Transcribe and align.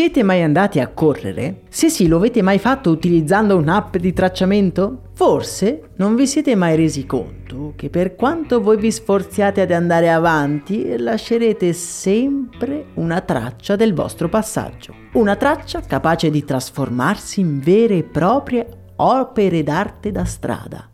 Siete 0.00 0.22
mai 0.22 0.42
andati 0.42 0.80
a 0.80 0.88
correre? 0.88 1.64
Se 1.68 1.90
sì, 1.90 2.08
lo 2.08 2.16
avete 2.16 2.40
mai 2.40 2.58
fatto 2.58 2.88
utilizzando 2.88 3.58
un'app 3.58 3.96
di 3.98 4.14
tracciamento? 4.14 5.10
Forse 5.12 5.90
non 5.96 6.14
vi 6.14 6.26
siete 6.26 6.54
mai 6.54 6.74
resi 6.74 7.04
conto 7.04 7.74
che 7.76 7.90
per 7.90 8.14
quanto 8.14 8.62
voi 8.62 8.78
vi 8.78 8.90
sforziate 8.90 9.60
ad 9.60 9.70
andare 9.70 10.10
avanti, 10.10 10.96
lascerete 10.96 11.74
sempre 11.74 12.86
una 12.94 13.20
traccia 13.20 13.76
del 13.76 13.92
vostro 13.92 14.30
passaggio. 14.30 14.94
Una 15.12 15.36
traccia 15.36 15.82
capace 15.82 16.30
di 16.30 16.46
trasformarsi 16.46 17.40
in 17.40 17.60
vere 17.60 17.98
e 17.98 18.02
proprie 18.04 18.66
opere 18.96 19.62
d'arte 19.62 20.10
da 20.12 20.24
strada. 20.24 20.90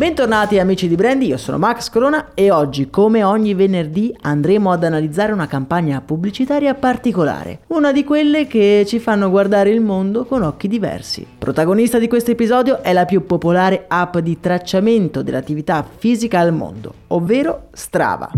Bentornati 0.00 0.58
amici 0.58 0.88
di 0.88 0.94
Brandy, 0.94 1.26
io 1.26 1.36
sono 1.36 1.58
Max 1.58 1.90
Corona 1.90 2.32
e 2.32 2.50
oggi, 2.50 2.88
come 2.88 3.22
ogni 3.22 3.52
venerdì, 3.52 4.16
andremo 4.22 4.72
ad 4.72 4.82
analizzare 4.82 5.30
una 5.30 5.46
campagna 5.46 6.00
pubblicitaria 6.00 6.72
particolare, 6.72 7.60
una 7.66 7.92
di 7.92 8.02
quelle 8.02 8.46
che 8.46 8.84
ci 8.86 8.98
fanno 8.98 9.28
guardare 9.28 9.68
il 9.68 9.82
mondo 9.82 10.24
con 10.24 10.40
occhi 10.40 10.68
diversi. 10.68 11.26
Protagonista 11.36 11.98
di 11.98 12.08
questo 12.08 12.30
episodio 12.30 12.82
è 12.82 12.94
la 12.94 13.04
più 13.04 13.26
popolare 13.26 13.84
app 13.88 14.16
di 14.16 14.40
tracciamento 14.40 15.20
dell'attività 15.20 15.86
fisica 15.98 16.38
al 16.38 16.54
mondo, 16.54 16.94
ovvero 17.08 17.68
Strava. 17.72 18.30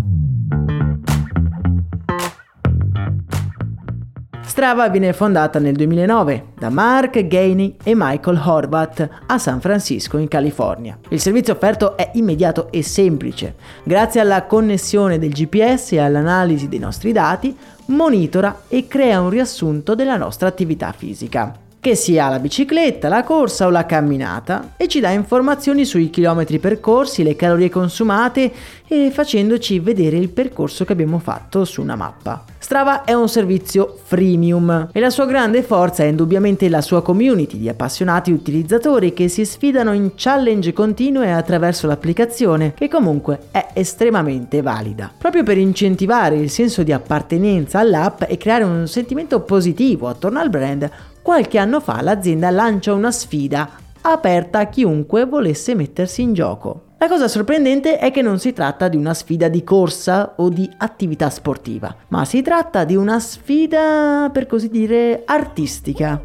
Strava 4.52 4.90
viene 4.90 5.14
fondata 5.14 5.58
nel 5.58 5.74
2009 5.76 6.48
da 6.58 6.68
Mark 6.68 7.26
Gainey 7.26 7.76
e 7.82 7.94
Michael 7.96 8.38
Horvath 8.44 9.08
a 9.28 9.38
San 9.38 9.62
Francisco 9.62 10.18
in 10.18 10.28
California. 10.28 10.98
Il 11.08 11.20
servizio 11.20 11.54
offerto 11.54 11.96
è 11.96 12.10
immediato 12.16 12.70
e 12.70 12.82
semplice. 12.82 13.54
Grazie 13.82 14.20
alla 14.20 14.44
connessione 14.44 15.18
del 15.18 15.32
GPS 15.32 15.92
e 15.92 16.00
all'analisi 16.00 16.68
dei 16.68 16.80
nostri 16.80 17.12
dati, 17.12 17.56
monitora 17.86 18.64
e 18.68 18.86
crea 18.86 19.22
un 19.22 19.30
riassunto 19.30 19.94
della 19.94 20.18
nostra 20.18 20.48
attività 20.48 20.92
fisica 20.92 21.56
che 21.82 21.96
sia 21.96 22.28
la 22.28 22.38
bicicletta, 22.38 23.08
la 23.08 23.24
corsa 23.24 23.66
o 23.66 23.70
la 23.70 23.84
camminata 23.84 24.74
e 24.76 24.86
ci 24.86 25.00
dà 25.00 25.10
informazioni 25.10 25.84
sui 25.84 26.10
chilometri 26.10 26.60
percorsi, 26.60 27.24
le 27.24 27.34
calorie 27.34 27.70
consumate 27.70 28.52
e 28.92 29.10
facendoci 29.10 29.78
vedere 29.78 30.18
il 30.18 30.28
percorso 30.28 30.84
che 30.84 30.92
abbiamo 30.92 31.18
fatto 31.18 31.64
su 31.64 31.80
una 31.80 31.96
mappa. 31.96 32.44
Strava 32.58 33.04
è 33.04 33.14
un 33.14 33.28
servizio 33.28 33.98
freemium 34.02 34.90
e 34.92 35.00
la 35.00 35.08
sua 35.08 35.24
grande 35.24 35.62
forza 35.62 36.02
è 36.02 36.06
indubbiamente 36.06 36.68
la 36.68 36.82
sua 36.82 37.02
community 37.02 37.58
di 37.58 37.70
appassionati 37.70 38.30
utilizzatori 38.32 39.14
che 39.14 39.28
si 39.28 39.46
sfidano 39.46 39.94
in 39.94 40.12
challenge 40.14 40.74
continue 40.74 41.32
attraverso 41.32 41.86
l'applicazione 41.86 42.74
che 42.74 42.88
comunque 42.88 43.46
è 43.50 43.68
estremamente 43.72 44.60
valida. 44.60 45.10
Proprio 45.16 45.42
per 45.42 45.56
incentivare 45.56 46.36
il 46.36 46.50
senso 46.50 46.82
di 46.82 46.92
appartenenza 46.92 47.78
all'app 47.78 48.24
e 48.28 48.36
creare 48.36 48.64
un 48.64 48.86
sentimento 48.86 49.40
positivo 49.40 50.08
attorno 50.08 50.38
al 50.38 50.50
brand, 50.50 50.90
Qualche 51.22 51.56
anno 51.56 51.78
fa 51.78 52.02
l'azienda 52.02 52.50
lancia 52.50 52.92
una 52.92 53.12
sfida 53.12 53.70
aperta 54.00 54.58
a 54.58 54.66
chiunque 54.66 55.24
volesse 55.24 55.76
mettersi 55.76 56.20
in 56.20 56.32
gioco. 56.32 56.90
La 57.02 57.08
cosa 57.08 57.26
sorprendente 57.26 57.98
è 57.98 58.12
che 58.12 58.22
non 58.22 58.38
si 58.38 58.52
tratta 58.52 58.86
di 58.86 58.96
una 58.96 59.12
sfida 59.12 59.48
di 59.48 59.64
corsa 59.64 60.34
o 60.36 60.48
di 60.48 60.70
attività 60.76 61.30
sportiva, 61.30 61.92
ma 62.10 62.24
si 62.24 62.42
tratta 62.42 62.84
di 62.84 62.94
una 62.94 63.18
sfida, 63.18 64.30
per 64.32 64.46
così 64.46 64.68
dire, 64.68 65.24
artistica. 65.26 66.24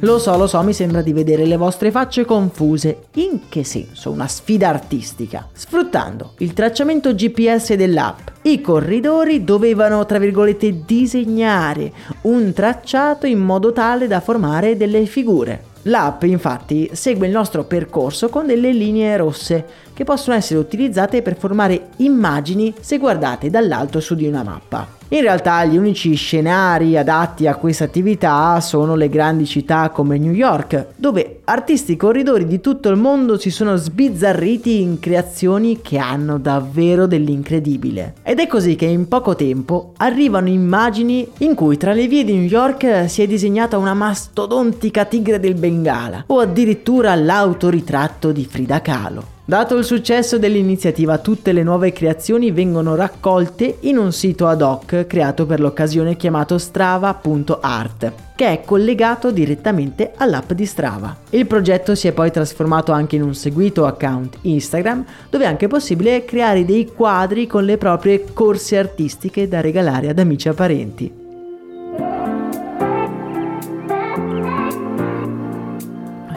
Lo 0.00 0.18
so, 0.18 0.36
lo 0.36 0.46
so, 0.46 0.62
mi 0.62 0.74
sembra 0.74 1.00
di 1.00 1.14
vedere 1.14 1.46
le 1.46 1.56
vostre 1.56 1.90
facce 1.90 2.26
confuse. 2.26 3.06
In 3.14 3.48
che 3.48 3.64
senso 3.64 4.10
una 4.10 4.28
sfida 4.28 4.68
artistica? 4.68 5.48
Sfruttando 5.50 6.34
il 6.38 6.52
tracciamento 6.52 7.14
GPS 7.14 7.72
dell'app, 7.72 8.27
i 8.42 8.60
corridori 8.60 9.44
dovevano, 9.44 10.06
tra 10.06 10.18
virgolette, 10.18 10.84
disegnare 10.84 11.92
un 12.22 12.52
tracciato 12.52 13.26
in 13.26 13.38
modo 13.38 13.72
tale 13.72 14.06
da 14.06 14.20
formare 14.20 14.76
delle 14.76 15.04
figure. 15.06 15.64
L'app 15.82 16.22
infatti 16.24 16.90
segue 16.92 17.26
il 17.26 17.32
nostro 17.32 17.64
percorso 17.64 18.28
con 18.28 18.46
delle 18.46 18.72
linee 18.72 19.16
rosse 19.16 19.64
che 19.94 20.04
possono 20.04 20.36
essere 20.36 20.58
utilizzate 20.60 21.22
per 21.22 21.36
formare 21.36 21.88
immagini 21.96 22.74
se 22.80 22.98
guardate 22.98 23.50
dall'alto 23.50 24.00
su 24.00 24.14
di 24.14 24.26
una 24.26 24.42
mappa. 24.42 24.97
In 25.10 25.22
realtà 25.22 25.64
gli 25.64 25.78
unici 25.78 26.14
scenari 26.14 26.94
adatti 26.98 27.46
a 27.46 27.54
questa 27.54 27.84
attività 27.84 28.60
sono 28.60 28.94
le 28.94 29.08
grandi 29.08 29.46
città 29.46 29.88
come 29.88 30.18
New 30.18 30.32
York, 30.32 30.88
dove 30.96 31.40
artisti 31.44 31.96
corridori 31.96 32.46
di 32.46 32.60
tutto 32.60 32.90
il 32.90 32.96
mondo 32.96 33.38
si 33.38 33.50
sono 33.50 33.76
sbizzarriti 33.76 34.82
in 34.82 34.98
creazioni 34.98 35.80
che 35.80 35.96
hanno 35.96 36.36
davvero 36.36 37.06
dell'incredibile. 37.06 38.16
Ed 38.22 38.38
è 38.38 38.46
così 38.46 38.76
che 38.76 38.84
in 38.84 39.08
poco 39.08 39.34
tempo 39.34 39.94
arrivano 39.96 40.48
immagini 40.48 41.26
in 41.38 41.54
cui 41.54 41.78
tra 41.78 41.94
le 41.94 42.06
vie 42.06 42.24
di 42.24 42.34
New 42.34 42.46
York 42.46 43.08
si 43.08 43.22
è 43.22 43.26
disegnata 43.26 43.78
una 43.78 43.94
mastodontica 43.94 45.06
tigre 45.06 45.40
del 45.40 45.54
Bengala 45.54 46.24
o 46.26 46.38
addirittura 46.38 47.14
l'autoritratto 47.14 48.30
di 48.30 48.44
Frida 48.44 48.82
Kahlo. 48.82 49.36
Dato 49.48 49.78
il 49.78 49.84
successo 49.84 50.36
dell'iniziativa, 50.36 51.16
tutte 51.16 51.52
le 51.52 51.62
nuove 51.62 51.90
creazioni 51.90 52.50
vengono 52.50 52.94
raccolte 52.94 53.78
in 53.80 53.96
un 53.96 54.12
sito 54.12 54.46
ad 54.46 54.60
hoc 54.60 55.06
creato 55.06 55.46
per 55.46 55.58
l'occasione 55.58 56.16
chiamato 56.16 56.58
strava.art, 56.58 58.12
che 58.36 58.46
è 58.46 58.60
collegato 58.62 59.30
direttamente 59.30 60.12
all'app 60.16 60.52
di 60.52 60.66
Strava. 60.66 61.16
Il 61.30 61.46
progetto 61.46 61.94
si 61.94 62.08
è 62.08 62.12
poi 62.12 62.30
trasformato 62.30 62.92
anche 62.92 63.16
in 63.16 63.22
un 63.22 63.34
seguito 63.34 63.86
account 63.86 64.36
Instagram, 64.42 65.02
dove 65.30 65.44
è 65.44 65.46
anche 65.46 65.66
possibile 65.66 66.26
creare 66.26 66.66
dei 66.66 66.84
quadri 66.84 67.46
con 67.46 67.64
le 67.64 67.78
proprie 67.78 68.26
corse 68.34 68.76
artistiche 68.76 69.48
da 69.48 69.62
regalare 69.62 70.10
ad 70.10 70.18
amici 70.18 70.48
e 70.48 70.52
parenti. 70.52 71.26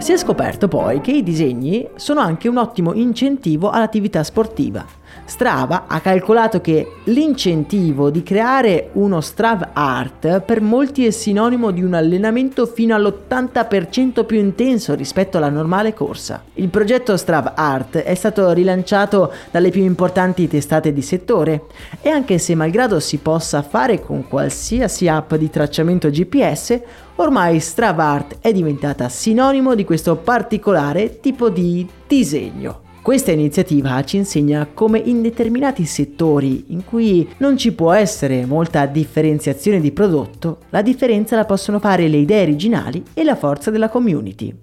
Si 0.02 0.14
è 0.14 0.18
scoperto 0.18 0.68
poi 0.68 1.00
che 1.00 1.12
i 1.12 1.22
disegni 1.22 1.88
sono 1.94 2.22
anche 2.22 2.48
un 2.48 2.58
ottimo 2.58 2.92
incentivo 2.96 3.70
all'attività 3.70 4.24
sportiva. 4.24 4.84
Strava 5.26 5.86
ha 5.88 6.02
calcolato 6.02 6.60
che 6.60 6.96
l'incentivo 7.06 8.10
di 8.10 8.22
creare 8.22 8.90
uno 8.94 9.22
Strav 9.22 9.70
Art 9.74 10.42
per 10.42 10.62
molti 10.62 11.06
è 11.06 11.12
sinonimo 11.12 11.72
di 11.72 11.84
un 11.84 11.94
allenamento 11.94 12.66
fino 12.66 12.96
all'80% 12.96 14.26
più 14.26 14.38
intenso 14.38 14.94
rispetto 14.94 15.38
alla 15.38 15.50
normale 15.50 15.94
corsa. 15.94 16.44
Il 16.56 16.68
progetto 16.68 17.16
Strav 17.16 17.54
Art 17.56 17.98
è 17.98 18.14
stato 18.14 18.52
rilanciato 18.52 19.32
dalle 19.52 19.70
più 19.70 19.84
importanti 19.84 20.48
testate 20.48 20.92
di 20.92 21.02
settore 21.02 21.64
e 22.02 22.10
anche 22.10 22.38
se 22.38 22.56
malgrado 22.56 23.00
si 23.00 23.18
possa 23.18 23.62
fare 23.62 24.02
con 24.02 24.28
qualsiasi 24.28 25.08
app 25.08 25.34
di 25.36 25.50
tracciamento 25.50 26.10
GPS, 26.10 26.80
ormai 27.16 27.60
Strav 27.60 28.00
Art 28.00 28.38
è 28.42 28.52
diventata 28.52 29.08
sinonimo 29.08 29.76
di 29.76 29.86
questo 29.86 30.18
particolare 30.18 31.20
tipo 31.20 31.50
di 31.50 31.88
disegno. 32.06 32.90
Questa 33.02 33.32
iniziativa 33.32 34.04
ci 34.04 34.18
insegna 34.18 34.68
come 34.72 35.00
in 35.00 35.24
determinati 35.24 35.86
settori 35.86 36.66
in 36.68 36.86
cui 36.86 37.28
non 37.38 37.58
ci 37.58 37.74
può 37.74 37.94
essere 37.94 38.46
molta 38.46 38.86
differenziazione 38.86 39.80
di 39.82 39.92
prodotto, 39.92 40.60
la 40.70 40.84
differenza 40.84 41.36
la 41.36 41.46
possono 41.46 41.80
fare 41.80 42.08
le 42.08 42.18
idee 42.18 42.44
originali 42.44 43.04
e 43.16 43.24
la 43.24 43.36
forza 43.36 43.72
della 43.72 43.90
community. 43.90 44.56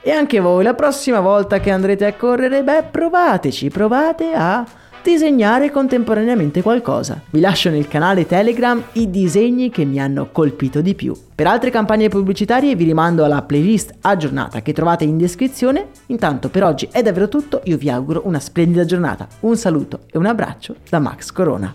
E 0.00 0.10
anche 0.10 0.40
voi 0.40 0.64
la 0.64 0.72
prossima 0.72 1.20
volta 1.20 1.60
che 1.60 1.70
andrete 1.70 2.06
a 2.06 2.14
correre, 2.14 2.62
beh, 2.62 2.84
provateci, 2.90 3.68
provate 3.68 4.32
a 4.32 4.66
disegnare 5.08 5.70
contemporaneamente 5.70 6.60
qualcosa. 6.60 7.20
Vi 7.30 7.40
lascio 7.40 7.70
nel 7.70 7.88
canale 7.88 8.26
Telegram 8.26 8.82
i 8.92 9.08
disegni 9.08 9.70
che 9.70 9.86
mi 9.86 9.98
hanno 9.98 10.28
colpito 10.30 10.82
di 10.82 10.94
più. 10.94 11.16
Per 11.34 11.46
altre 11.46 11.70
campagne 11.70 12.08
pubblicitarie 12.08 12.74
vi 12.74 12.84
rimando 12.84 13.24
alla 13.24 13.40
playlist 13.42 13.94
aggiornata 14.02 14.60
che 14.60 14.74
trovate 14.74 15.04
in 15.04 15.16
descrizione. 15.16 15.86
Intanto 16.06 16.50
per 16.50 16.62
oggi 16.62 16.88
è 16.90 17.00
davvero 17.00 17.28
tutto, 17.28 17.62
io 17.64 17.78
vi 17.78 17.88
auguro 17.88 18.22
una 18.26 18.38
splendida 18.38 18.84
giornata. 18.84 19.26
Un 19.40 19.56
saluto 19.56 20.00
e 20.10 20.18
un 20.18 20.26
abbraccio 20.26 20.76
da 20.90 20.98
Max 20.98 21.32
Corona. 21.32 21.74